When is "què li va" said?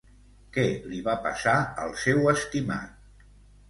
0.55-1.15